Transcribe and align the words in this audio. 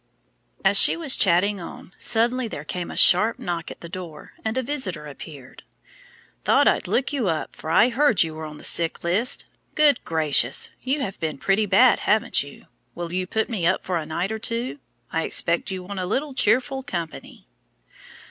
As 0.65 0.79
she 0.79 0.97
was 0.97 1.15
chatting 1.15 1.59
on, 1.59 1.93
suddenly 1.99 2.47
there 2.47 2.63
came 2.63 2.89
a 2.89 2.97
sharp 2.97 3.37
knock 3.37 3.69
at 3.69 3.81
the 3.81 3.87
door, 3.87 4.31
and 4.43 4.57
a 4.57 4.63
visitor 4.63 5.05
appeared. 5.05 5.61
"Thought 6.43 6.67
I'd 6.67 6.87
look 6.87 7.13
you 7.13 7.27
up, 7.27 7.55
for 7.55 7.69
I 7.69 7.89
heard 7.89 8.23
you 8.23 8.33
were 8.33 8.45
on 8.45 8.57
the 8.57 8.63
sick 8.63 9.03
list. 9.03 9.45
Good 9.75 10.03
gracious! 10.03 10.71
you 10.81 11.01
have 11.01 11.19
been 11.19 11.37
pretty 11.37 11.67
bad, 11.67 11.99
haven't 11.99 12.41
you? 12.41 12.65
Will 12.95 13.13
you 13.13 13.27
put 13.27 13.47
me 13.47 13.67
up 13.67 13.83
for 13.83 13.97
a 13.99 14.05
night 14.07 14.31
or 14.31 14.39
two? 14.39 14.79
I 15.11 15.21
expect 15.21 15.69
you 15.69 15.83
want 15.83 15.99
a 15.99 16.07
little 16.07 16.33
cheerful 16.33 16.81
company." 16.81 17.45